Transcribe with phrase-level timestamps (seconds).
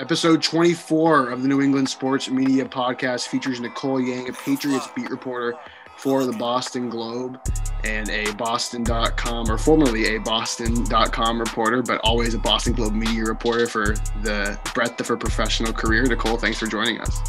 [0.00, 5.10] Episode 24 of the New England Sports Media Podcast features Nicole Yang, a Patriots beat
[5.10, 5.54] reporter
[5.96, 7.40] for the Boston Globe
[7.82, 13.66] and a Boston.com or formerly a Boston.com reporter, but always a Boston Globe media reporter
[13.66, 16.04] for the breadth of her professional career.
[16.04, 17.20] Nicole, thanks for joining us.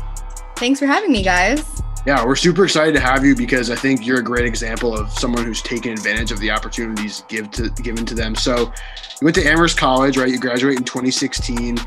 [0.56, 1.82] Thanks for having me, guys.
[2.06, 5.10] Yeah, we're super excited to have you because I think you're a great example of
[5.12, 8.36] someone who's taken advantage of the opportunities give to, given to them.
[8.36, 8.72] So,
[9.20, 10.30] you went to Amherst College, right?
[10.30, 11.80] You graduate in 2016.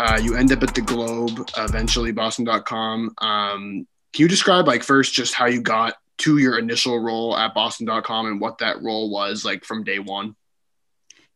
[0.00, 3.14] Uh, you end up at the Globe, eventually Boston.com.
[3.18, 7.52] Um, can you describe, like, first just how you got to your initial role at
[7.52, 10.36] Boston.com and what that role was like from day one?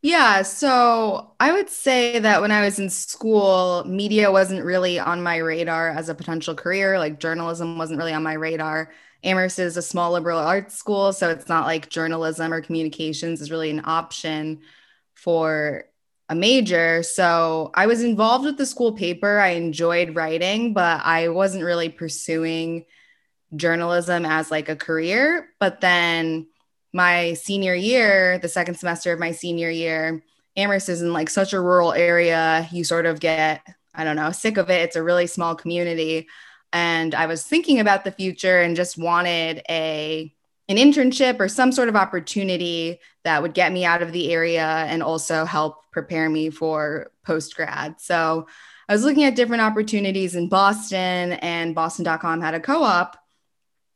[0.01, 5.23] Yeah, so I would say that when I was in school, media wasn't really on
[5.23, 6.99] my radar as a potential career.
[6.99, 8.91] Like journalism wasn't really on my radar.
[9.25, 13.51] Amherst is a small liberal arts school, so it's not like journalism or communications is
[13.51, 14.61] really an option
[15.13, 15.85] for
[16.35, 17.03] a major.
[17.03, 19.39] So I was involved with the school paper.
[19.39, 22.85] I enjoyed writing, but I wasn't really pursuing
[23.55, 25.49] journalism as like a career.
[25.61, 26.49] But then
[26.93, 30.25] my senior year, the second semester of my senior year,
[30.57, 32.69] Amherst is in like such a rural area.
[32.73, 33.63] You sort of get,
[33.95, 34.83] I don't know, sick of it.
[34.83, 36.27] It's a really small community.
[36.73, 40.34] And I was thinking about the future and just wanted a
[40.69, 44.65] an internship or some sort of opportunity that would get me out of the area
[44.65, 48.01] and also help prepare me for post grad.
[48.01, 48.47] So
[48.89, 53.19] I was looking at different opportunities in Boston, and Boston.com had a co op.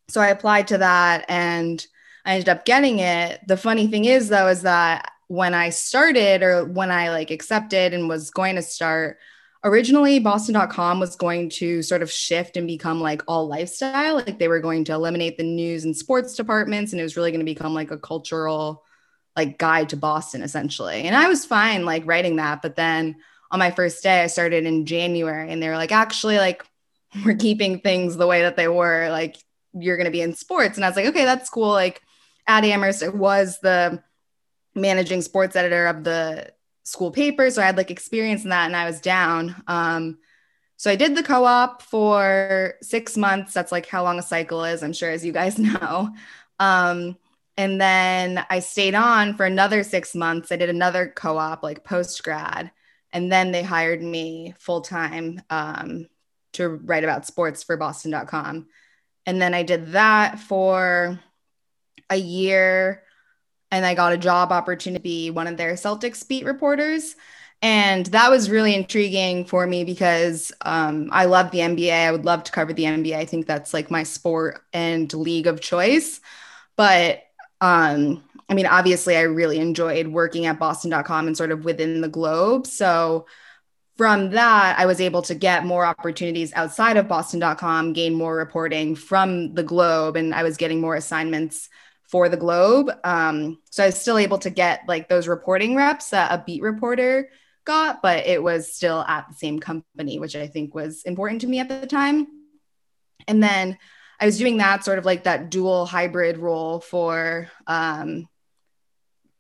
[0.09, 1.85] So I applied to that and
[2.25, 3.41] I ended up getting it.
[3.47, 7.93] The funny thing is, though, is that when I started or when I like accepted
[7.93, 9.19] and was going to start,
[9.65, 14.17] originally boston.com was going to sort of shift and become like all lifestyle.
[14.17, 17.31] Like they were going to eliminate the news and sports departments and it was really
[17.31, 18.85] going to become like a cultural
[19.37, 21.03] like guide to boston essentially.
[21.03, 23.17] And i was fine like writing that but then
[23.51, 26.65] on my first day i started in january and they were like actually like
[27.25, 29.09] we're keeping things the way that they were.
[29.11, 29.37] Like
[29.73, 30.77] you're going to be in sports.
[30.77, 31.71] And i was like okay that's cool.
[31.71, 32.01] Like
[32.47, 34.03] at amherst was the
[34.75, 36.53] managing sports editor of the
[36.89, 37.51] school paper.
[37.51, 39.63] So I had like experience in that and I was down.
[39.67, 40.19] Um,
[40.77, 43.53] so I did the co op for six months.
[43.53, 46.11] That's like how long a cycle is, I'm sure, as you guys know.
[46.59, 47.19] Um,
[47.59, 50.51] and then I stayed on for another six months.
[50.51, 52.71] I did another co op, like post grad.
[53.13, 56.07] And then they hired me full time um,
[56.55, 58.69] to write about sports for boston.com.
[59.27, 61.21] And then I did that for
[62.09, 63.03] a year
[63.71, 67.17] and I got a job opportunity, one of their Celtics beat reporters.
[67.61, 72.07] And that was really intriguing for me because um, I love the NBA.
[72.07, 73.17] I would love to cover the NBA.
[73.17, 76.21] I think that's like my sport and league of choice.
[76.77, 77.25] But
[77.61, 82.09] um, I mean, obviously, I really enjoyed working at boston.com and sort of within the
[82.09, 82.67] globe.
[82.67, 83.27] So
[83.97, 88.95] from that, I was able to get more opportunities outside of boston.com, gain more reporting
[88.95, 91.69] from the globe, and I was getting more assignments
[92.09, 92.91] for the Globe.
[93.05, 96.63] Um, so I was still able to get like those reporting reps that a beat
[96.63, 97.29] reporter
[97.65, 101.47] got, but it was still at the same company, which I think was important to
[101.47, 102.27] me at the time.
[103.27, 103.77] And then
[104.19, 108.27] I was doing that sort of like that dual hybrid role for um,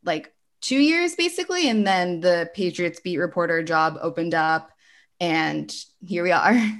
[0.04, 1.68] like two years basically.
[1.68, 4.70] And then the Patriots beat reporter job opened up
[5.18, 5.74] and
[6.06, 6.54] here we are.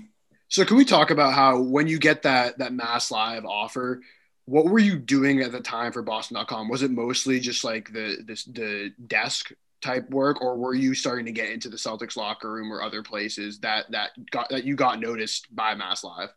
[0.50, 4.00] So can we talk about how when you get that that Mass Live offer,
[4.48, 8.16] what were you doing at the time for boston.com was it mostly just like the
[8.24, 12.50] this the desk type work or were you starting to get into the celtics locker
[12.50, 16.30] room or other places that that got that you got noticed by mass live?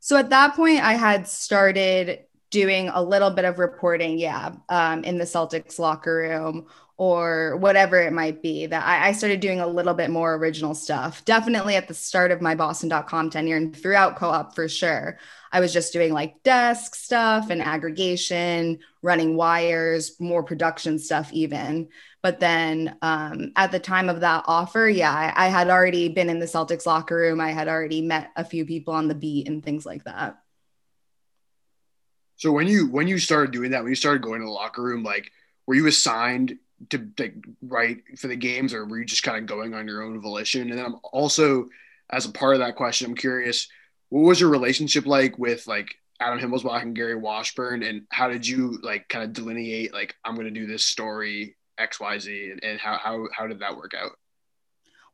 [0.00, 5.04] So at that point i had started doing a little bit of reporting yeah um,
[5.04, 6.66] in the celtics locker room
[6.96, 10.76] or whatever it might be that I, I, started doing a little bit more original
[10.76, 11.24] stuff.
[11.24, 15.18] Definitely at the start of my boston.com tenure and throughout co-op for sure
[15.54, 21.90] I was just doing like desk stuff and aggregation, running wires, more production stuff, even.
[22.22, 26.28] But then um, at the time of that offer, yeah, I, I had already been
[26.28, 27.40] in the Celtics locker room.
[27.40, 30.38] I had already met a few people on the beat and things like that.
[32.34, 34.82] So when you when you started doing that, when you started going to the locker
[34.82, 35.30] room, like
[35.66, 36.58] were you assigned
[36.90, 40.02] to like write for the games, or were you just kind of going on your
[40.02, 40.68] own volition?
[40.68, 41.68] And then I'm also,
[42.10, 43.68] as a part of that question, I'm curious
[44.14, 48.46] what was your relationship like with like Adam Himmelsbach and Gary Washburn, and how did
[48.46, 52.50] you like kind of delineate like I'm going to do this story X Y Z,
[52.52, 54.12] and, and how how how did that work out?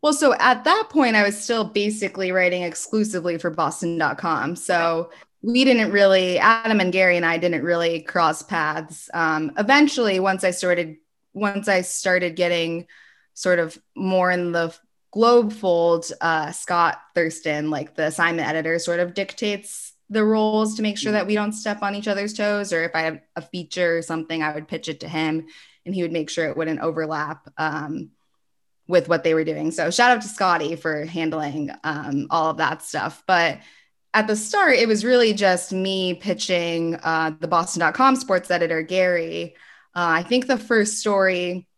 [0.02, 4.56] Well, so at that point, I was still basically writing exclusively for Boston.com.
[4.56, 5.10] So
[5.40, 9.08] we didn't really, Adam and Gary and I didn't really cross paths.
[9.14, 10.96] Um, eventually, once I started,
[11.32, 12.86] once I started getting
[13.32, 14.74] sort of more in the
[15.14, 20.98] Globefold, uh, Scott Thurston, like the assignment editor, sort of dictates the roles to make
[20.98, 22.72] sure that we don't step on each other's toes.
[22.72, 25.46] Or if I have a feature or something, I would pitch it to him
[25.86, 28.10] and he would make sure it wouldn't overlap um,
[28.86, 29.70] with what they were doing.
[29.70, 33.22] So shout out to Scotty for handling um, all of that stuff.
[33.26, 33.60] But
[34.12, 39.54] at the start, it was really just me pitching uh, the Boston.com sports editor, Gary.
[39.94, 41.68] Uh, I think the first story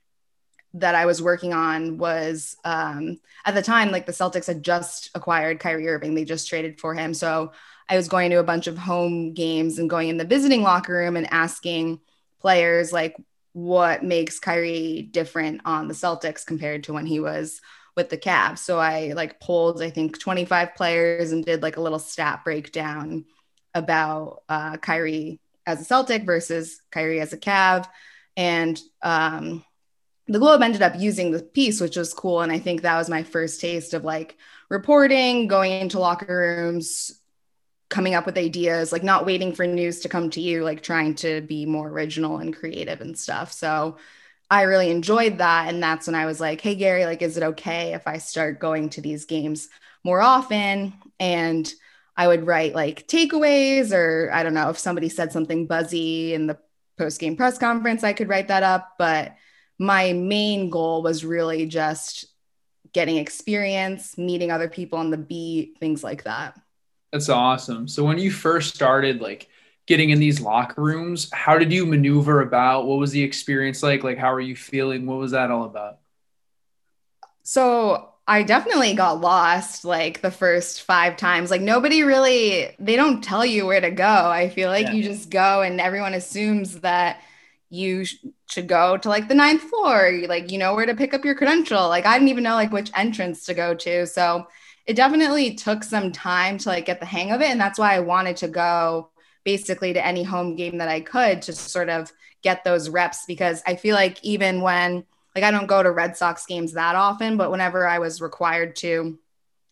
[0.75, 5.11] that I was working on was um, at the time, like the Celtics had just
[5.15, 6.15] acquired Kyrie Irving.
[6.15, 7.13] They just traded for him.
[7.13, 7.53] So
[7.89, 10.95] I was going to a bunch of home games and going in the visiting locker
[10.95, 12.01] room and asking
[12.41, 13.17] players, like,
[13.53, 17.61] what makes Kyrie different on the Celtics compared to when he was
[17.95, 18.59] with the Cavs.
[18.59, 23.27] So I like pulled, I think, 25 players and did like a little stat breakdown
[23.75, 27.87] about uh, Kyrie as a Celtic versus Kyrie as a Cav.
[28.37, 29.65] And um,
[30.29, 32.41] the Globe ended up using the piece, which was cool.
[32.43, 34.37] And I think that was my first taste of like
[34.69, 37.21] reporting, going into locker rooms,
[37.89, 41.15] coming up with ideas, like not waiting for news to come to you, like trying
[41.17, 43.53] to be more original and creative and stuff.
[43.53, 43.99] So
[44.49, 45.69] I really enjoyed that.
[45.69, 48.61] And that's when I was like, hey, Gary, like, is it okay if I start
[48.61, 49.69] going to these games
[50.05, 50.95] more often?
[51.21, 51.73] And
[52.17, 56.47] I would write like takeaways, or I don't know if somebody said something buzzy in
[56.47, 56.59] the
[56.99, 58.95] post game press conference, I could write that up.
[58.99, 59.35] But
[59.83, 62.27] my main goal was really just
[62.93, 66.59] getting experience, meeting other people on the beat, things like that.
[67.11, 67.89] That's awesome.
[67.89, 69.49] So when you first started like
[69.87, 72.87] getting in these locker rooms, how did you maneuver about?
[72.87, 74.05] What was the experience like?
[74.05, 75.05] Like how are you feeling?
[75.05, 75.99] What was that all about?
[77.43, 81.51] So I definitely got lost like the first five times.
[81.51, 84.05] Like nobody really, they don't tell you where to go.
[84.31, 84.93] I feel like yeah.
[84.93, 87.21] you just go and everyone assumes that
[87.69, 90.13] you sh- should go to like the ninth floor.
[90.29, 91.89] Like you know where to pick up your credential.
[91.89, 94.07] Like I didn't even know like which entrance to go to.
[94.07, 94.47] So
[94.87, 97.95] it definitely took some time to like get the hang of it, and that's why
[97.95, 99.11] I wanted to go
[99.45, 102.13] basically to any home game that I could to sort of
[102.43, 106.17] get those reps because I feel like even when like I don't go to Red
[106.17, 109.19] Sox games that often, but whenever I was required to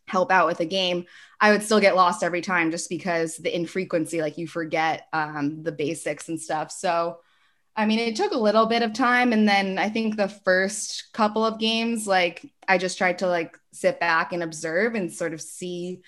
[0.07, 1.05] help out with a game,
[1.41, 5.63] I would still get lost every time just because the infrequency, like you forget um,
[5.63, 6.71] the basics and stuff.
[6.71, 7.19] So
[7.81, 9.33] I mean, it took a little bit of time.
[9.33, 13.57] And then I think the first couple of games, like I just tried to like
[13.73, 16.03] sit back and observe and sort of see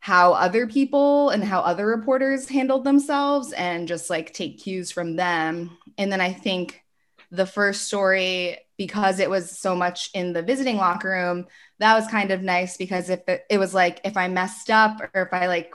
[0.00, 5.14] how other people and how other reporters handled themselves and just like take cues from
[5.14, 5.78] them.
[5.96, 6.82] And then I think
[7.30, 11.46] the first story, because it was so much in the visiting locker room,
[11.78, 15.00] that was kind of nice because if it, it was like if I messed up
[15.14, 15.72] or if I like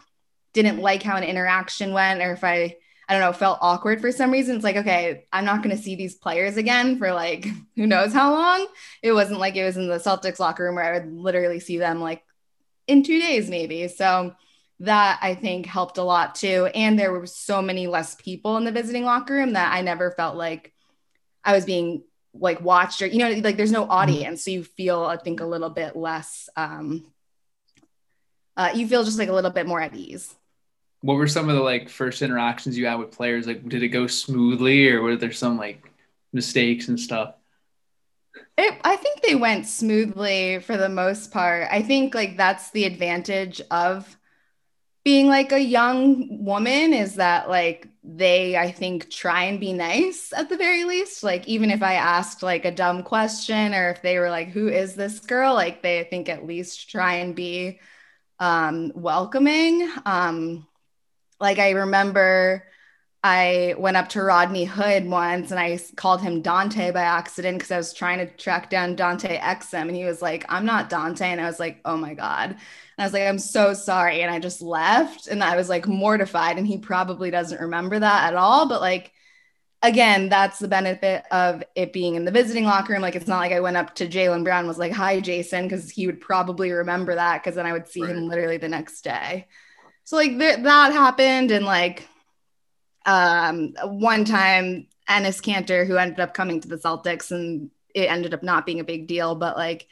[0.52, 2.76] didn't like how an interaction went or if I
[3.10, 4.56] I don't know, felt awkward for some reason.
[4.56, 8.14] It's like, okay, I'm not going to see these players again for like who knows
[8.14, 8.68] how long.
[9.02, 11.80] It wasn't like it was in the Celtics locker room where I would literally see
[11.80, 12.24] them like
[12.86, 13.88] in two days, maybe.
[13.88, 14.36] So
[14.82, 16.70] that I think helped a lot too.
[16.76, 20.12] And there were so many less people in the visiting locker room that I never
[20.12, 20.72] felt like
[21.44, 22.04] I was being
[22.36, 23.92] like watched or, you know, like there's no mm-hmm.
[23.92, 24.46] audience.
[24.46, 27.12] So you feel, I think, a little bit less, um,
[28.56, 30.36] uh, you feel just like a little bit more at ease
[31.02, 33.48] what were some of the like first interactions you had with players?
[33.48, 35.92] Like, did it go smoothly, or were there some like
[36.34, 37.36] mistakes and stuff?
[38.58, 41.68] It, I think they went smoothly for the most part.
[41.72, 44.18] I think like that's the advantage of
[45.06, 50.34] being like a young woman is that like they I think try and be nice
[50.34, 51.24] at the very least.
[51.24, 54.68] Like even if I asked like a dumb question or if they were like who
[54.68, 57.80] is this girl, like they I think at least try and be
[58.40, 59.90] um welcoming.
[60.06, 60.68] Um
[61.40, 62.64] like I remember
[63.22, 67.72] I went up to Rodney Hood once and I called him Dante by accident because
[67.72, 71.26] I was trying to track down Dante Exum and he was like, I'm not Dante.
[71.26, 72.52] And I was like, oh my God.
[72.52, 72.60] And
[72.98, 74.22] I was like, I'm so sorry.
[74.22, 76.58] And I just left and I was like mortified.
[76.58, 78.70] And he probably doesn't remember that at all.
[78.70, 79.12] But like,
[79.84, 83.02] again, that's the benefit of it being in the visiting locker room.
[83.02, 85.90] Like, it's not like I went up to Jaylen Brown was like, hi, Jason, because
[85.90, 88.12] he would probably remember that because then I would see right.
[88.12, 89.48] him literally the next day
[90.10, 92.10] so like th- that happened and like
[93.06, 98.34] um one time Enes Kanter who ended up coming to the Celtics and it ended
[98.34, 99.88] up not being a big deal but like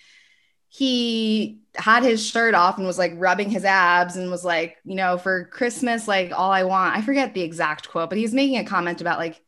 [0.70, 4.96] he had his shirt off and was like rubbing his abs and was like you
[4.96, 8.58] know for Christmas like all I want I forget the exact quote but he's making
[8.58, 9.40] a comment about like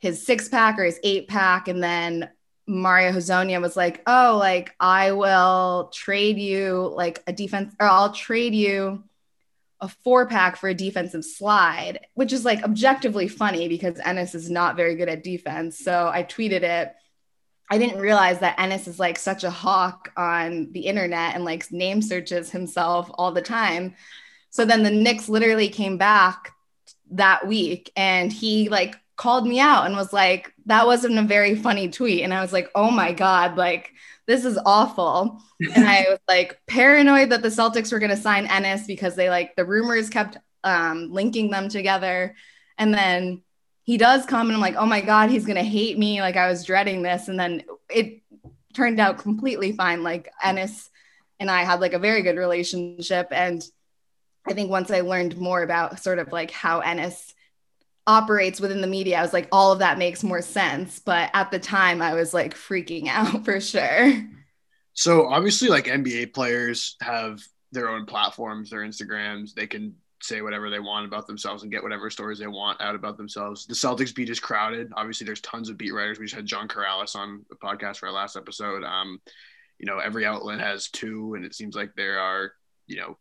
[0.00, 2.28] his six pack or his eight pack and then
[2.70, 8.12] Mario Hezonja was like, "Oh, like I will trade you like a defense, or I'll
[8.12, 9.04] trade you
[9.80, 14.50] a four pack for a defensive slide, which is like objectively funny because Enes is
[14.50, 15.78] not very good at defense.
[15.78, 16.94] So I tweeted it
[17.70, 21.70] I didn't realize that Enes is like such a hawk on the internet and like
[21.70, 23.94] name searches himself all the time.
[24.50, 26.52] So then the Knicks literally came back
[27.10, 31.56] that week and he like called me out and was like, that wasn't a very
[31.56, 32.22] funny tweet.
[32.22, 33.92] And I was like, oh my God, like
[34.26, 35.42] this is awful.
[35.74, 39.28] and I was like paranoid that the Celtics were going to sign Enes because they
[39.28, 42.36] like the rumors kept um, linking them together.
[42.78, 43.42] And then
[43.82, 46.20] he does come and I'm like, oh my God, he's going to hate me.
[46.20, 47.26] Like I was dreading this.
[47.26, 48.22] And then it
[48.72, 50.04] turned out completely fine.
[50.04, 50.88] Like Enes
[51.40, 53.28] and I had like a very good relationship.
[53.32, 53.64] And
[54.46, 57.32] I think once I learned more about sort of like how Enes
[58.08, 60.98] operates within the media, I was like, all of that makes more sense.
[60.98, 64.12] But at the time, I was like freaking out for sure.
[64.94, 69.54] So obviously, like NBA players have their own platforms, their Instagrams.
[69.54, 72.96] They can say whatever they want about themselves and get whatever stories they want out
[72.96, 73.66] about themselves.
[73.66, 74.90] The Celtics beat is crowded.
[74.96, 76.18] Obviously, there's tons of beat writers.
[76.18, 78.82] We just had John Karalis on the podcast for our last episode.
[78.82, 79.20] Um,
[79.78, 82.52] you know, every outlet has two, and it seems like there are,
[82.86, 83.16] you know,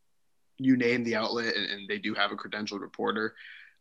[0.58, 3.36] you name the outlet, and, and they do have a credentialed reporter.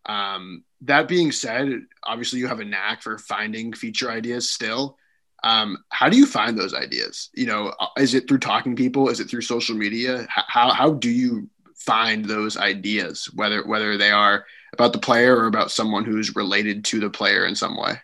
[0.07, 4.97] Um, that being said, obviously you have a knack for finding feature ideas still.
[5.43, 7.31] Um, how do you find those ideas?
[7.35, 9.09] You know, uh, is it through talking people?
[9.09, 10.27] Is it through social media?
[10.29, 15.47] How, how do you find those ideas, whether whether they are about the player or
[15.47, 18.01] about someone who's related to the player in some way?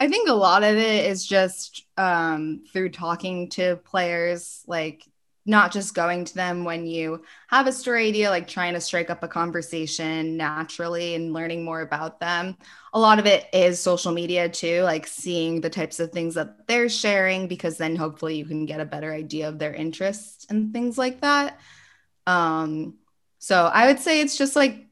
[0.00, 5.04] I think a lot of it is just um, through talking to players, like
[5.48, 9.08] not just going to them when you have a story idea, like trying to strike
[9.08, 12.54] up a conversation naturally and learning more about them.
[12.92, 16.68] A lot of it is social media too, like seeing the types of things that
[16.68, 20.72] they're sharing, because then hopefully you can get a better idea of their interests and
[20.72, 21.58] things like that.
[22.26, 22.98] Um,
[23.38, 24.86] so I would say it's just like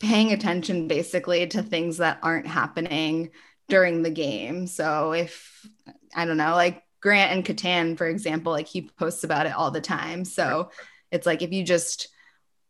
[0.00, 3.30] paying attention basically to things that aren't happening
[3.68, 4.66] during the game.
[4.66, 5.64] So if
[6.16, 9.70] I don't know, like Grant and Catan, for example, like he posts about it all
[9.70, 10.24] the time.
[10.24, 10.70] So
[11.10, 12.08] it's like if you just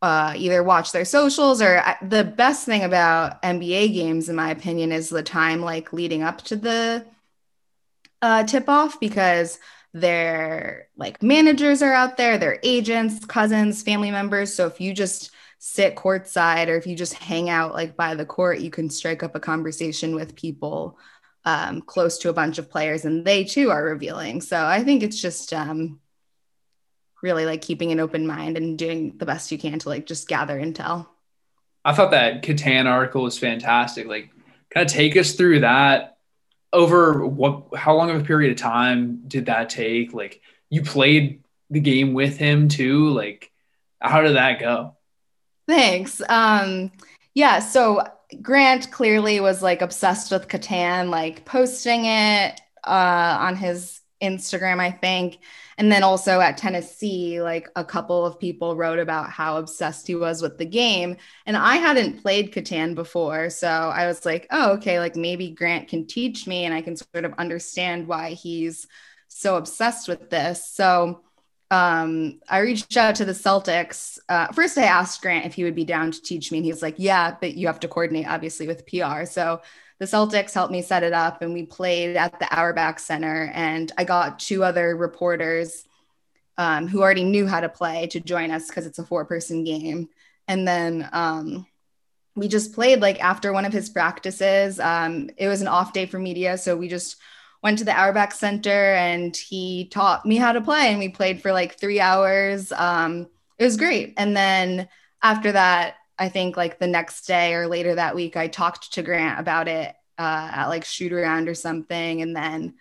[0.00, 4.92] uh, either watch their socials or the best thing about NBA games, in my opinion,
[4.92, 7.06] is the time like leading up to the
[8.22, 9.58] uh, tip off because
[9.94, 14.54] their like managers are out there, their agents, cousins, family members.
[14.54, 18.26] So if you just sit courtside or if you just hang out like by the
[18.26, 20.98] court, you can strike up a conversation with people
[21.48, 24.42] um, close to a bunch of players, and they too are revealing.
[24.42, 25.98] So I think it's just um,
[27.22, 30.28] really like keeping an open mind and doing the best you can to like just
[30.28, 31.06] gather intel.
[31.86, 34.06] I thought that Catan article was fantastic.
[34.06, 34.28] Like,
[34.68, 36.18] kind of take us through that
[36.70, 41.42] over what how long of a period of time did that take like you played
[41.70, 43.50] the game with him too like
[44.02, 44.94] how did that go
[45.66, 46.92] thanks um
[47.32, 48.02] yeah so
[48.42, 54.90] grant clearly was like obsessed with catan like posting it uh on his instagram i
[54.90, 55.38] think
[55.78, 60.16] and then also at Tennessee, like a couple of people wrote about how obsessed he
[60.16, 61.16] was with the game.
[61.46, 63.48] And I hadn't played Catan before.
[63.48, 66.96] So I was like, oh, okay, like maybe Grant can teach me and I can
[66.96, 68.88] sort of understand why he's
[69.28, 70.68] so obsessed with this.
[70.68, 71.22] So
[71.70, 74.18] um, I reached out to the Celtics.
[74.28, 76.72] Uh, first, I asked Grant if he would be down to teach me, and he
[76.72, 79.60] was like, "Yeah, but you have to coordinate, obviously, with PR." So
[79.98, 83.50] the Celtics helped me set it up and we played at the Auerbach Center.
[83.52, 85.84] And I got two other reporters
[86.56, 89.64] um, who already knew how to play to join us because it's a four person
[89.64, 90.08] game.
[90.46, 91.66] And then um,
[92.34, 94.78] we just played like after one of his practices.
[94.78, 96.58] Um, it was an off day for media.
[96.58, 97.16] So we just
[97.62, 100.90] went to the Auerbach Center and he taught me how to play.
[100.90, 102.72] And we played for like three hours.
[102.72, 104.14] Um, it was great.
[104.16, 104.88] And then
[105.22, 109.02] after that, I think like the next day or later that week, I talked to
[109.02, 112.74] Grant about it uh, at like shoot around or something, and then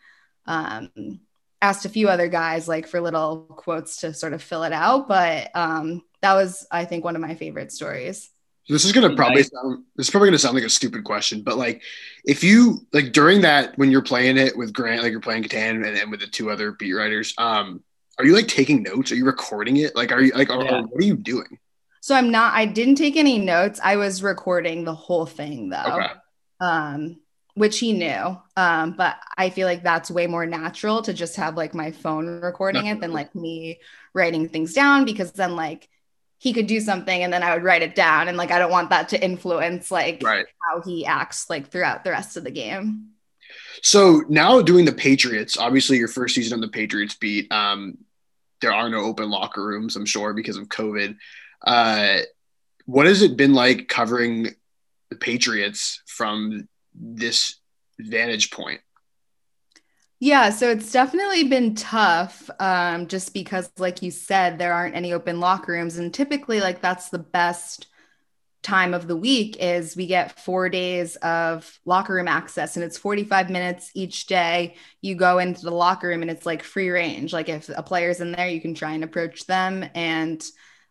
[0.46, 1.20] um,
[1.62, 5.08] asked a few other guys like for little quotes to sort of fill it out.
[5.08, 8.30] But um, that was, I think, one of my favorite stories.
[8.70, 11.58] This is gonna probably sound this is probably gonna sound like a stupid question, but
[11.58, 11.82] like
[12.26, 15.86] if you like during that when you're playing it with Grant, like you're playing Catan
[15.88, 17.82] and then with the two other beat writers, um,
[18.20, 19.12] are you like taking notes?
[19.12, 19.96] Are you recording it?
[19.96, 20.82] Like are you like yeah.
[20.82, 21.60] what are you doing?
[22.02, 23.82] So I'm not, I didn't take any notes.
[23.84, 25.84] I was recording the whole thing though.
[25.84, 26.08] Okay.
[26.62, 27.20] Um,
[27.56, 28.40] which he knew.
[28.56, 32.28] Um, but I feel like that's way more natural to just have like my phone
[32.40, 33.80] recording it than like me
[34.14, 35.90] writing things down because then like
[36.40, 38.28] he could do something and then I would write it down.
[38.28, 40.46] And like I don't want that to influence like right.
[40.62, 43.10] how he acts like throughout the rest of the game.
[43.82, 47.98] So now doing the Patriots, obviously your first season on the Patriots beat, um,
[48.62, 51.18] there are no open locker rooms, I'm sure, because of COVID.
[51.66, 52.20] Uh,
[52.86, 54.50] what has it been like covering
[55.10, 57.60] the Patriots from this
[58.00, 58.82] vantage point?
[60.20, 65.14] Yeah, so it's definitely been tough um, just because, like you said, there aren't any
[65.14, 65.98] open locker rooms.
[65.98, 67.88] And typically, like, that's the best
[68.64, 72.98] time of the week is we get four days of locker room access and it's
[72.98, 77.34] 45 minutes each day you go into the locker room and it's like free range
[77.34, 80.44] like if a player's in there you can try and approach them and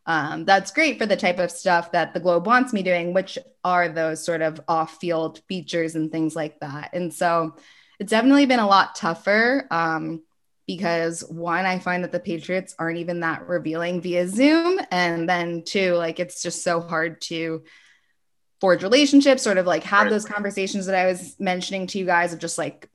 [0.06, 3.38] um, that's great for the type of stuff that the globe wants me doing which
[3.64, 7.54] are those sort of off-field features and things like that and so
[7.98, 10.22] it's definitely been a lot tougher um,
[10.66, 14.80] because one, I find that the Patriots aren't even that revealing via Zoom.
[14.90, 17.62] And then two, like it's just so hard to
[18.60, 20.10] forge relationships, sort of like have right.
[20.10, 22.88] those conversations that I was mentioning to you guys of just like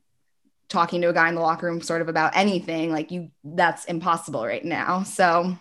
[0.67, 2.91] talking to a guy in the locker room sort of about anything.
[2.91, 5.03] Like you that's impossible right now.
[5.03, 5.57] So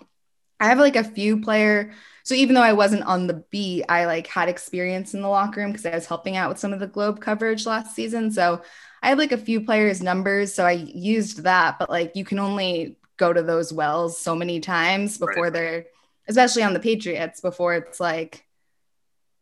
[0.58, 1.92] I have like a few player.
[2.22, 5.60] So even though I wasn't on the beat, I like had experience in the locker
[5.60, 8.30] room because I was helping out with some of the globe coverage last season.
[8.30, 8.62] So
[9.02, 12.38] I had like a few players' numbers, so I used that, but like you can
[12.38, 15.52] only go to those wells so many times before right.
[15.52, 15.86] they're,
[16.28, 18.46] especially on the Patriots, before it's like,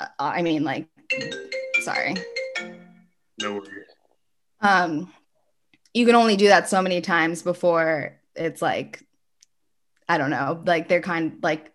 [0.00, 0.86] uh, I mean, like,
[1.82, 2.14] sorry.
[3.40, 3.86] No worries.
[4.60, 5.12] Um,
[5.94, 9.02] you can only do that so many times before it's like,
[10.08, 11.72] I don't know, like they're kind like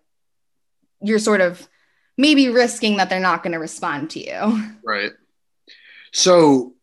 [1.00, 1.66] you're sort of
[2.16, 4.74] maybe risking that they're not going to respond to you.
[4.84, 5.12] Right.
[6.12, 6.73] So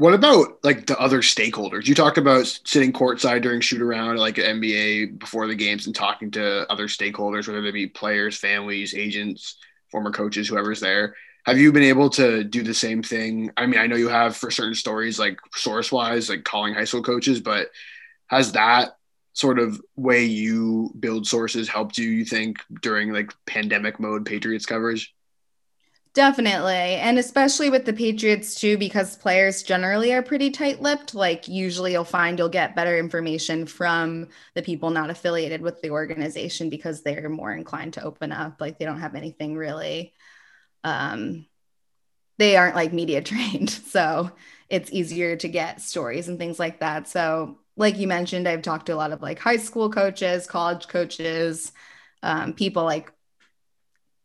[0.00, 1.86] what about like the other stakeholders?
[1.86, 6.30] You talk about sitting courtside during shoot around like NBA before the games and talking
[6.30, 9.56] to other stakeholders, whether they be players, families, agents,
[9.90, 11.16] former coaches, whoever's there.
[11.44, 13.50] Have you been able to do the same thing?
[13.58, 16.84] I mean, I know you have for certain stories, like source wise, like calling high
[16.84, 17.68] school coaches, but
[18.28, 18.96] has that
[19.34, 24.64] sort of way you build sources helped you, you think, during like pandemic mode Patriots
[24.64, 25.14] coverage?
[26.12, 26.72] Definitely.
[26.96, 31.14] And especially with the Patriots, too, because players generally are pretty tight lipped.
[31.14, 35.90] Like, usually you'll find you'll get better information from the people not affiliated with the
[35.90, 38.60] organization because they're more inclined to open up.
[38.60, 40.12] Like, they don't have anything really,
[40.84, 41.46] um,
[42.38, 43.70] they aren't like media trained.
[43.70, 44.30] So
[44.68, 47.08] it's easier to get stories and things like that.
[47.08, 50.88] So, like you mentioned, I've talked to a lot of like high school coaches, college
[50.88, 51.72] coaches,
[52.22, 53.12] um, people like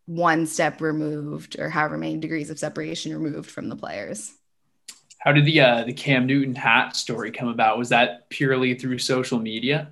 [0.06, 4.34] one step removed or however many degrees of separation removed from the players.
[5.20, 7.78] How did the uh, the Cam Newton hat story come about?
[7.78, 9.90] Was that purely through social media?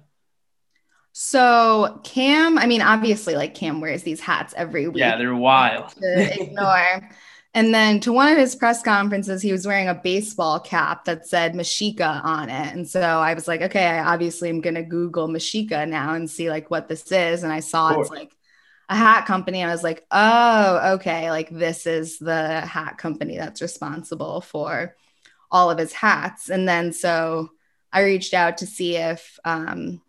[1.14, 4.98] So Cam, I mean, obviously, like Cam wears these hats every week.
[4.98, 5.90] Yeah, they're wild.
[6.02, 7.10] to ignore.
[7.56, 11.28] And then to one of his press conferences, he was wearing a baseball cap that
[11.28, 12.74] said Mashika on it.
[12.74, 16.28] And so I was like, okay, I obviously am going to Google Mashika now and
[16.30, 17.44] see like what this is.
[17.44, 18.36] And I saw it's like
[18.94, 19.64] a hat company.
[19.64, 24.96] I was like, oh, okay, like this is the hat company that's responsible for
[25.50, 26.50] all of his hats.
[26.50, 27.50] And then so
[27.92, 30.00] I reached out to see if um,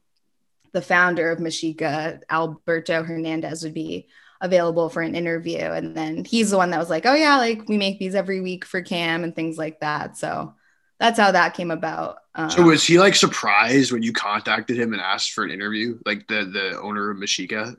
[0.72, 4.06] the founder of Mashika, Alberto Hernandez, would be
[4.42, 5.60] available for an interview.
[5.60, 8.42] And then he's the one that was like, oh, yeah, like we make these every
[8.42, 10.18] week for Cam and things like that.
[10.18, 10.54] So
[11.00, 12.18] that's how that came about.
[12.34, 15.98] Um, so was he like surprised when you contacted him and asked for an interview,
[16.04, 17.76] like the the owner of Mashika?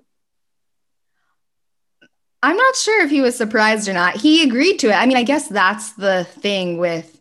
[2.46, 4.18] I'm not sure if he was surprised or not.
[4.18, 4.94] He agreed to it.
[4.94, 7.20] I mean, I guess that's the thing with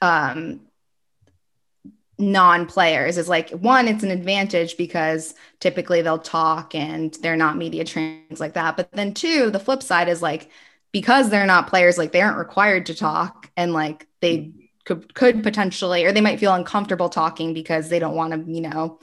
[0.00, 0.60] um,
[2.18, 7.84] non-players is like one it's an advantage because typically they'll talk and they're not media
[7.84, 10.48] trainings like that but then two the flip side is like
[10.92, 14.52] because they're not players like they aren't required to talk and like they
[14.84, 18.60] could could potentially or they might feel uncomfortable talking because they don't want to you
[18.60, 19.00] know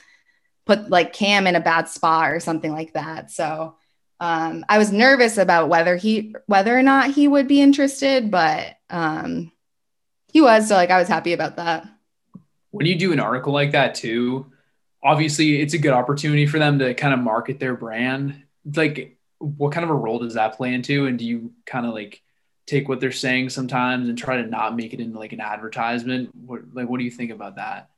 [0.65, 3.75] put like cam in a bad spot or something like that so
[4.21, 8.77] um, I was nervous about whether he whether or not he would be interested, but
[8.91, 9.51] um,
[10.31, 10.67] he was.
[10.67, 11.87] So like I was happy about that.
[12.69, 14.51] When you do an article like that too,
[15.03, 18.43] obviously it's a good opportunity for them to kind of market their brand.
[18.75, 21.07] Like, what kind of a role does that play into?
[21.07, 22.21] And do you kind of like
[22.67, 26.29] take what they're saying sometimes and try to not make it into like an advertisement?
[26.35, 27.89] What like what do you think about that?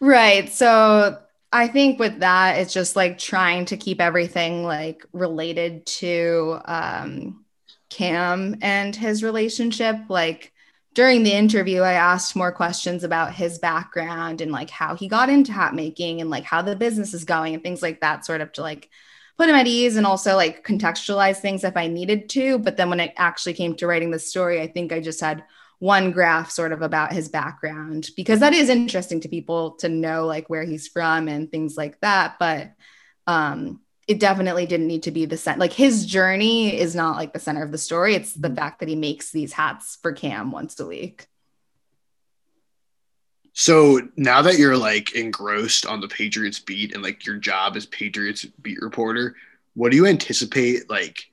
[0.00, 0.48] Right.
[0.50, 1.18] So
[1.50, 7.44] I think with that, it's just like trying to keep everything like related to um,
[7.88, 9.96] Cam and his relationship.
[10.10, 10.52] Like
[10.94, 15.30] during the interview, I asked more questions about his background and like how he got
[15.30, 18.42] into hat making and like how the business is going and things like that, sort
[18.42, 18.90] of to like
[19.38, 22.58] put him at ease and also like contextualize things if I needed to.
[22.58, 25.44] But then when it actually came to writing the story, I think I just had
[25.78, 30.26] one graph sort of about his background because that is interesting to people to know
[30.26, 32.72] like where he's from and things like that but
[33.26, 37.34] um it definitely didn't need to be the center like his journey is not like
[37.34, 38.14] the center of the story.
[38.14, 41.26] It's the fact that he makes these hats for cam once a week.
[43.52, 47.84] So now that you're like engrossed on the Patriots beat and like your job as
[47.86, 49.36] Patriots beat reporter,
[49.74, 51.30] what do you anticipate like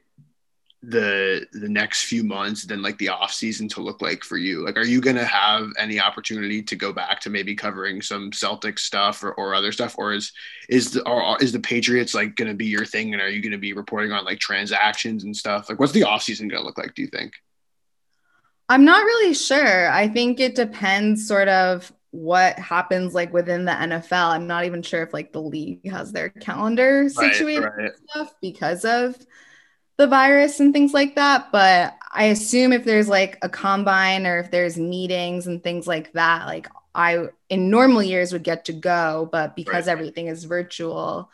[0.88, 4.64] the the next few months then like the off season to look like for you?
[4.64, 8.32] Like are you going to have any opportunity to go back to maybe covering some
[8.32, 9.96] celtic stuff or, or other stuff?
[9.98, 10.32] Or is
[10.70, 13.42] is the or is the patriots like going to be your thing and are you
[13.42, 15.70] going to be reporting on like transactions and stuff?
[15.70, 17.34] Like what's the off season going to look like do you think?
[18.68, 19.92] I'm not really sure.
[19.92, 24.30] I think it depends sort of what happens like within the NFL.
[24.30, 27.92] I'm not even sure if like the league has their calendar situated right, right.
[28.10, 29.16] stuff because of
[29.98, 31.52] the virus and things like that.
[31.52, 36.14] But I assume if there's like a combine or if there's meetings and things like
[36.14, 39.92] that, like I in normal years would get to go, but because right.
[39.92, 41.30] everything is virtual,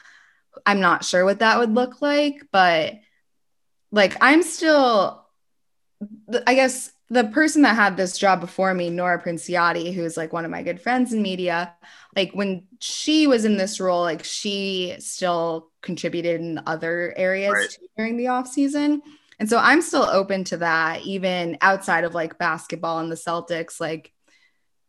[0.66, 2.48] I'm not sure what that would look like.
[2.52, 3.00] But
[3.92, 5.26] like I'm still,
[6.48, 10.46] I guess the person that had this job before me, Nora Princiotti, who's like one
[10.46, 11.76] of my good friends in media,
[12.16, 17.78] like when she was in this role, like she still contributed in other areas right.
[17.98, 19.02] during the off season.
[19.40, 23.82] And so I'm still open to that, even outside of like basketball and the Celtics.
[23.82, 24.14] Like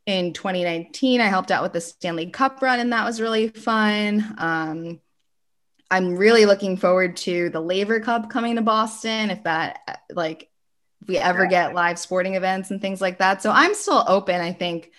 [0.07, 4.37] in 2019, I helped out with the Stanley Cup run, and that was really fun.
[4.39, 5.01] Um,
[5.91, 9.31] I'm really looking forward to the Laver Cup coming to Boston.
[9.31, 10.52] If that like
[11.07, 13.43] we ever get live sporting events and things like that.
[13.43, 14.93] So I'm still open, I think,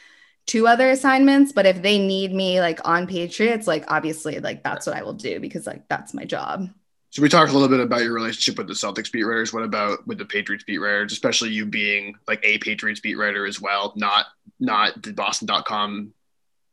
[0.47, 1.51] to other assignments.
[1.51, 5.13] But if they need me like on Patriots, like obviously, like that's what I will
[5.13, 6.69] do because like that's my job.
[7.13, 9.53] So we talked a little bit about your relationship with the Celtics beat writers.
[9.53, 13.45] What about with the Patriots beat writers, especially you being like a Patriots beat writer
[13.45, 14.25] as well, not
[14.59, 16.13] not the Boston.com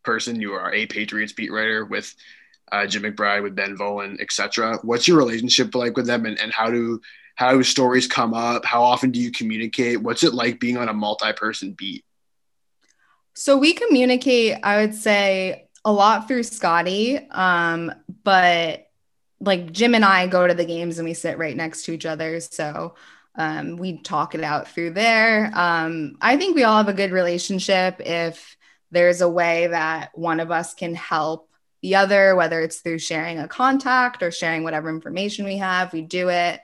[0.03, 0.41] person.
[0.41, 2.15] You are a Patriots beat writer with
[2.73, 4.79] uh, Jim McBride, with Ben Volin, etc.
[4.83, 7.01] What's your relationship like with them, and, and how do
[7.35, 8.65] how do stories come up?
[8.65, 10.01] How often do you communicate?
[10.01, 12.05] What's it like being on a multi-person beat?
[13.35, 17.19] So we communicate, I would say, a lot through Scotty.
[17.31, 18.87] Um, but
[19.41, 22.05] like Jim and I go to the games and we sit right next to each
[22.05, 22.41] other.
[22.41, 22.95] So
[23.35, 25.51] um, we talk it out through there.
[25.55, 28.57] Um, I think we all have a good relationship if
[28.91, 31.49] there's a way that one of us can help
[31.81, 36.03] the other, whether it's through sharing a contact or sharing whatever information we have, we
[36.03, 36.61] do it.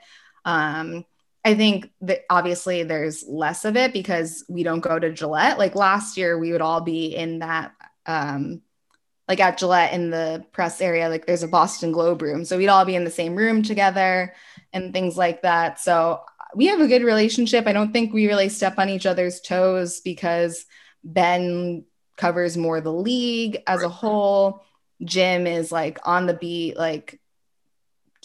[0.47, 1.05] Um,
[1.45, 5.59] I think that obviously there's less of it because we don't go to Gillette.
[5.59, 7.73] Like last year, we would all be in that,
[8.05, 8.61] um,
[9.27, 12.45] like at Gillette in the press area, like there's a Boston Globe room.
[12.45, 14.33] So we'd all be in the same room together
[14.71, 15.79] and things like that.
[15.79, 16.21] So
[16.55, 17.67] we have a good relationship.
[17.67, 20.65] I don't think we really step on each other's toes because
[21.03, 21.83] Ben
[22.15, 24.63] covers more the league as a whole.
[25.03, 27.19] Jim is like on the beat, like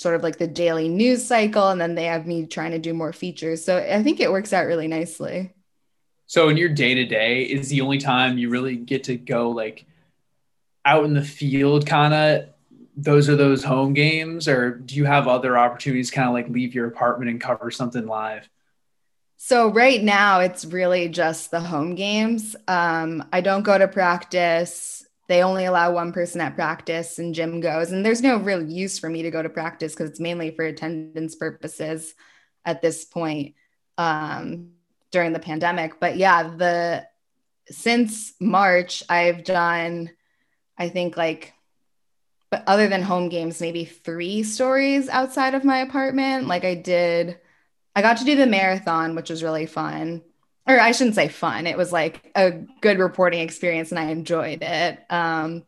[0.03, 2.93] sort of like the daily news cycle and then they have me trying to do
[2.93, 3.65] more features.
[3.65, 5.55] So i think it works out really nicely.
[6.27, 9.51] So in your day to day is the only time you really get to go
[9.51, 9.87] like
[10.85, 12.49] out in the field kind of
[12.97, 14.49] those are those home games?
[14.49, 18.07] Or do you have other opportunities kind of like leave your apartment and cover something
[18.07, 18.49] live?
[19.39, 22.55] So right now it's really just the home games.
[22.69, 27.61] Um, i don't go to practice they only allow one person at practice and Jim
[27.61, 27.91] goes.
[27.91, 30.63] And there's no real use for me to go to practice because it's mainly for
[30.63, 32.15] attendance purposes
[32.67, 33.55] at this point
[33.97, 34.73] um,
[35.11, 35.99] during the pandemic.
[35.99, 37.07] But yeah, the
[37.71, 40.11] since March, I've done,
[40.77, 41.55] I think like,
[42.51, 46.47] but other than home games, maybe three stories outside of my apartment.
[46.47, 47.39] Like I did,
[47.97, 50.21] I got to do the marathon, which was really fun
[50.67, 51.67] or I shouldn't say fun.
[51.67, 55.01] It was like a good reporting experience and I enjoyed it.
[55.11, 55.65] Um,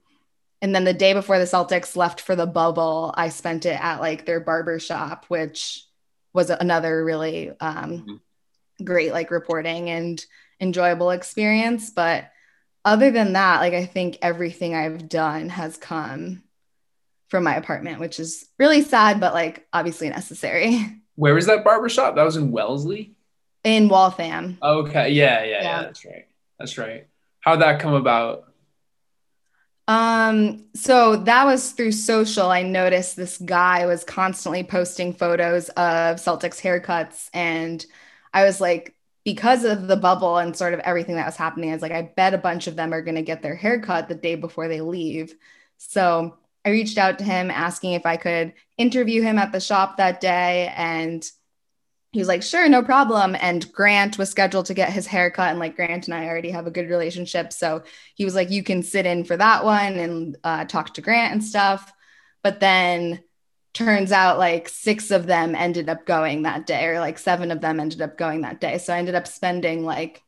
[0.63, 4.01] and then the day before the Celtics left for the bubble, I spent it at
[4.01, 5.85] like their barber shop, which
[6.33, 8.85] was another really um, mm-hmm.
[8.85, 10.25] great like reporting and
[10.61, 11.91] enjoyable experience.
[11.91, 12.31] But
[12.85, 16.45] other than that, like I think everything I've done has come
[17.29, 20.81] from my apartment, which is really sad, but like obviously necessary.
[21.17, 22.15] Where was that barber shop?
[22.15, 23.15] That was in Wellesley
[23.65, 24.59] in Waltham.
[24.63, 25.11] Okay.
[25.11, 25.83] Yeah, yeah, yeah, yeah.
[25.83, 26.27] That's right.
[26.59, 27.07] That's right.
[27.41, 28.45] How'd that come about?
[29.87, 32.51] Um, so that was through social.
[32.51, 37.29] I noticed this guy was constantly posting photos of Celtics haircuts.
[37.35, 37.85] And
[38.33, 41.75] I was like, because of the bubble and sort of everything that was happening, I
[41.75, 44.15] was like, I bet a bunch of them are going to get their haircut the
[44.15, 45.35] day before they leave.
[45.79, 49.97] So I reached out to him asking if I could interview him at the shop
[49.97, 50.73] that day.
[50.77, 51.27] And
[52.15, 53.35] he was like, sure, no problem.
[53.41, 55.51] And Grant was scheduled to get his haircut.
[55.51, 57.53] And like Grant and I already have a good relationship.
[57.53, 57.83] So
[58.15, 61.33] he was like, you can sit in for that one and uh, talk to Grant
[61.33, 61.93] and stuff.
[62.45, 63.25] But then
[63.73, 67.61] turns out like six of them ended up going that day, or like seven of
[67.61, 68.79] them ended up going that day.
[68.79, 70.23] So I ended up spending like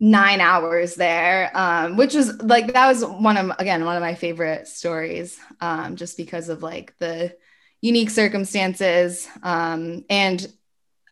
[0.00, 4.14] nine hours there, um, which was like that was one of again one of my
[4.14, 7.36] favorite stories, um, just because of like the
[7.82, 10.50] unique circumstances um, and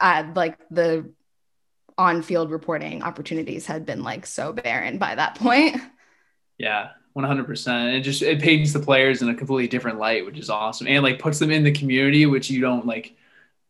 [0.00, 1.11] uh, like the
[1.96, 5.76] on-field reporting opportunities had been like so barren by that point.
[6.59, 7.94] Yeah, 100%.
[7.94, 11.02] It just it paints the players in a completely different light, which is awesome, and
[11.02, 13.16] like puts them in the community, which you don't like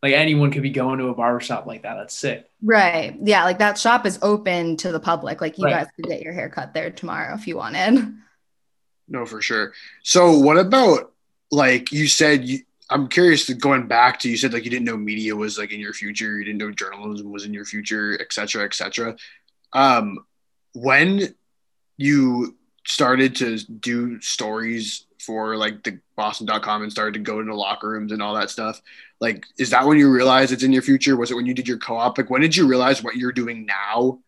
[0.03, 1.95] like anyone could be going to a barbershop like that.
[1.95, 2.51] That's sick.
[2.63, 3.17] Right.
[3.23, 3.45] Yeah.
[3.45, 5.41] Like that shop is open to the public.
[5.41, 5.77] Like you right.
[5.77, 8.15] guys could get your hair cut there tomorrow if you wanted.
[9.09, 9.73] No, for sure.
[10.03, 11.13] So what about
[11.51, 12.61] like you said you
[12.95, 15.81] I'm curious going back to you said like you didn't know media was like in
[15.81, 19.17] your future, you didn't know journalism was in your future, et cetera, et cetera.
[19.73, 20.21] Um,
[20.75, 21.35] when
[21.97, 27.89] you started to do stories for like the boston.com and started to go into locker
[27.89, 28.81] rooms and all that stuff
[29.21, 31.17] like is that when you realized it's in your future?
[31.17, 32.17] Was it when you did your co-op?
[32.17, 34.21] Like when did you realize what you're doing now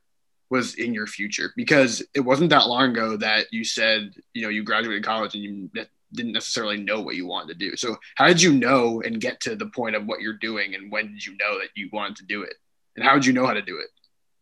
[0.50, 1.52] was in your future?
[1.54, 5.44] Because it wasn't that long ago that you said you know you graduated college and
[5.44, 5.70] you
[6.12, 7.76] didn't necessarily know what you wanted to do.
[7.76, 10.90] So how did you know and get to the point of what you're doing and
[10.90, 12.54] when did you know that you wanted to do it?
[12.96, 13.88] And how did you know how to do it?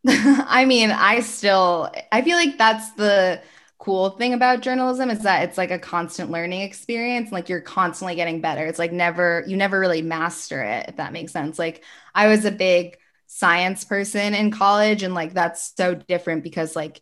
[0.46, 3.40] I mean i still i feel like that's the
[3.78, 8.14] cool thing about journalism is that it's like a constant learning experience like you're constantly
[8.14, 8.64] getting better.
[8.66, 11.58] It's like never you never really master it if that makes sense.
[11.58, 16.76] Like i was a big science person in college and like that's so different because
[16.76, 17.00] like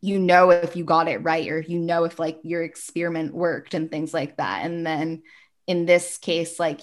[0.00, 3.34] you know if you got it right or if you know if like your experiment
[3.34, 4.64] worked and things like that.
[4.64, 5.22] And then
[5.66, 6.80] in this case like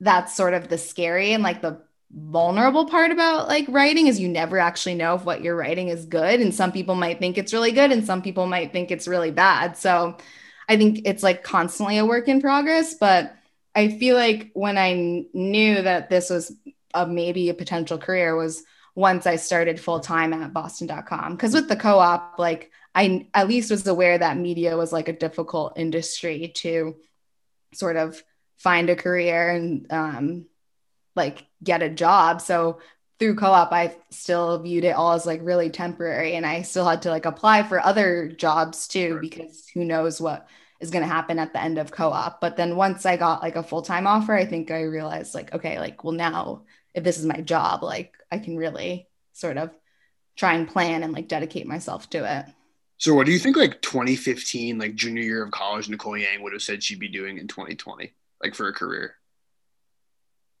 [0.00, 4.28] that's sort of the scary and like the vulnerable part about like writing is you
[4.28, 6.40] never actually know if what you're writing is good.
[6.40, 9.30] And some people might think it's really good and some people might think it's really
[9.30, 9.76] bad.
[9.76, 10.16] So
[10.68, 12.94] i think it's like constantly a work in progress.
[12.94, 13.34] But
[13.74, 16.52] i feel like when i knew that this was
[16.94, 18.64] a maybe a potential career was
[19.00, 23.70] once i started full time at boston.com because with the co-op like i at least
[23.70, 26.94] was aware that media was like a difficult industry to
[27.72, 28.22] sort of
[28.60, 30.46] find a career and um,
[31.16, 32.40] like get a job.
[32.40, 32.80] So
[33.18, 37.02] through co-op, I still viewed it all as like really temporary and I still had
[37.02, 40.46] to like apply for other jobs too, because who knows what
[40.78, 42.40] is going to happen at the end of co-op.
[42.40, 45.78] But then once I got like a full-time offer, I think I realized like, okay,
[45.78, 46.62] like, well now
[46.94, 49.70] if this is my job, like I can really sort of
[50.36, 52.46] try and plan and like dedicate myself to it.
[52.98, 56.52] So what do you think like 2015, like junior year of college, Nicole Yang would
[56.52, 59.14] have said she'd be doing in 2020, like for a career?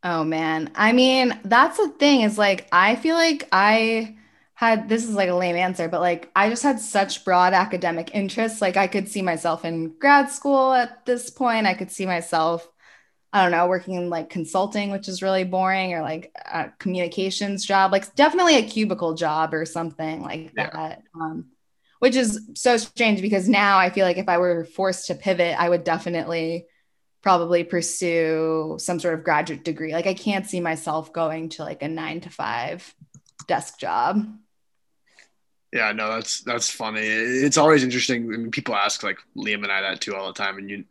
[0.02, 0.70] Oh man.
[0.74, 4.16] I mean, that's the thing is like I feel like I
[4.54, 8.14] had this is like a lame answer, but like I just had such broad academic
[8.14, 8.62] interests.
[8.62, 11.66] Like I could see myself in grad school at this point.
[11.66, 12.70] I could see myself,
[13.32, 17.64] I don't know, working in like consulting, which is really boring, or like a communications
[17.64, 20.70] job, like definitely a cubicle job or something like yeah.
[20.70, 21.02] that.
[21.14, 21.46] Um,
[22.00, 25.54] which is so strange because now I feel like if I were forced to pivot,
[25.60, 26.66] I would definitely
[27.22, 29.92] probably pursue some sort of graduate degree.
[29.92, 32.92] Like I can't see myself going to like a nine to five
[33.46, 34.26] desk job.
[35.72, 37.02] Yeah, no, that's that's funny.
[37.02, 38.24] It's always interesting.
[38.24, 40.84] I mean, people ask like Liam and I that too all the time, and you,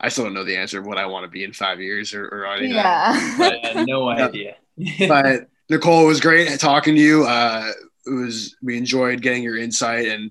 [0.00, 2.14] I still don't know the answer of what I want to be in five years
[2.14, 2.76] or, or anything.
[2.76, 4.56] Yeah, no idea.
[5.08, 7.24] but Nicole, it was great talking to you.
[7.24, 7.70] Uh,
[8.06, 10.30] it was we enjoyed getting your insight and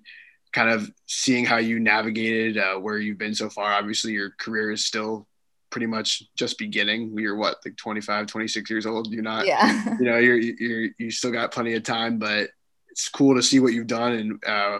[0.53, 3.73] kind of seeing how you navigated uh, where you've been so far.
[3.73, 5.27] Obviously, your career is still
[5.69, 7.17] pretty much just beginning.
[7.17, 9.12] You're what, like 25, 26 years old.
[9.12, 9.97] You're not, yeah.
[9.99, 12.51] you know, you're, you're, you still got plenty of time, but
[12.93, 14.13] it's cool to see what you've done.
[14.13, 14.79] And uh,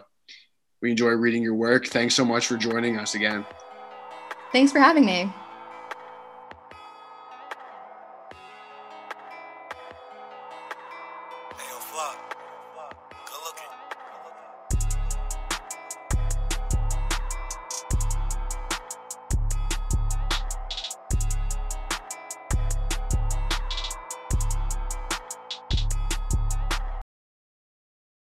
[0.82, 1.88] we enjoy reading your work.
[1.88, 3.43] Thanks so much for joining us again.
[4.52, 5.34] Thanks for having me.